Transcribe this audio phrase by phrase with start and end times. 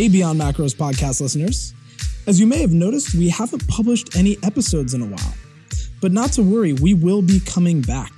[0.00, 1.74] Hey, Beyond Macros podcast listeners.
[2.26, 5.34] As you may have noticed, we haven't published any episodes in a while.
[6.00, 8.10] But not to worry, we will be coming back.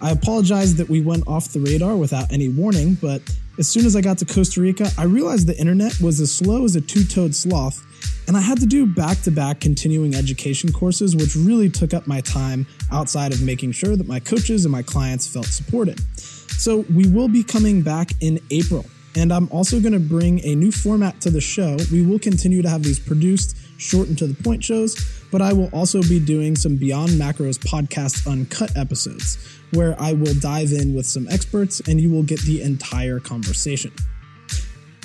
[0.00, 3.20] I apologize that we went off the radar without any warning, but
[3.58, 6.64] as soon as I got to Costa Rica, I realized the internet was as slow
[6.64, 7.84] as a two toed sloth,
[8.26, 12.06] and I had to do back to back continuing education courses, which really took up
[12.06, 16.00] my time outside of making sure that my coaches and my clients felt supported.
[16.16, 18.86] So we will be coming back in April.
[19.16, 21.76] And I'm also going to bring a new format to the show.
[21.90, 24.94] We will continue to have these produced, short and to the point shows,
[25.32, 29.38] but I will also be doing some Beyond Macros podcast uncut episodes
[29.72, 33.92] where I will dive in with some experts and you will get the entire conversation.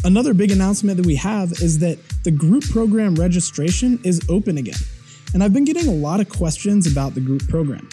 [0.04, 4.80] Another big announcement that we have is that the group program registration is open again.
[5.34, 7.90] And I've been getting a lot of questions about the group program.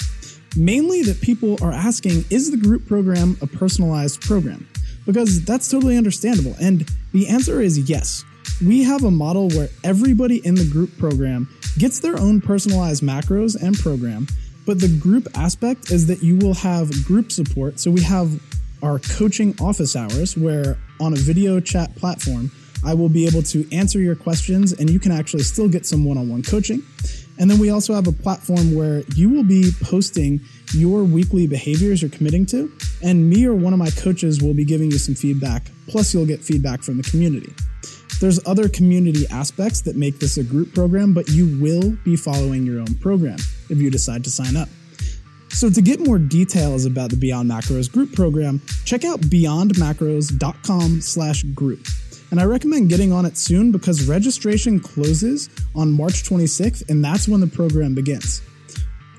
[0.57, 4.69] Mainly that people are asking, is the group program a personalized program?
[5.07, 6.55] Because that's totally understandable.
[6.61, 8.25] And the answer is yes.
[8.65, 13.61] We have a model where everybody in the group program gets their own personalized macros
[13.61, 14.27] and program,
[14.67, 17.81] but the group aspect is that you will have group support.
[17.81, 18.41] So we have
[18.83, 22.51] our coaching office hours where on a video chat platform,
[22.85, 26.05] I will be able to answer your questions and you can actually still get some
[26.05, 26.83] one on one coaching.
[27.43, 30.41] And then we also have a platform where you will be posting
[30.73, 32.71] your weekly behaviors you're committing to,
[33.03, 35.65] and me or one of my coaches will be giving you some feedback.
[35.89, 37.53] Plus, you'll get feedback from the community.
[38.21, 42.65] There's other community aspects that make this a group program, but you will be following
[42.65, 44.69] your own program if you decide to sign up.
[45.49, 51.43] So to get more details about the Beyond Macros group program, check out beyondmacros.com slash
[51.43, 51.85] group.
[52.33, 57.29] And I recommend getting on it soon because registration closes on March 26th, and that's
[57.29, 58.41] when the program begins.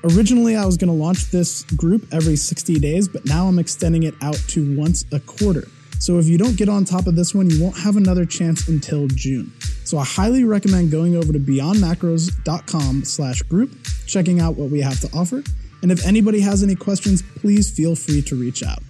[0.02, 4.02] Originally, I was going to launch this group every 60 days, but now I'm extending
[4.02, 5.68] it out to once a quarter.
[6.00, 8.66] So if you don't get on top of this one, you won't have another chance
[8.66, 9.52] until June.
[9.84, 13.70] So I highly recommend going over to beyondmacros.com slash group,
[14.06, 15.44] checking out what we have to offer.
[15.82, 18.82] And if anybody has any questions, please feel free to reach out.